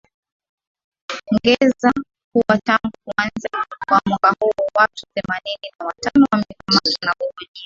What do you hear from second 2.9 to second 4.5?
kuanza kwa mwaka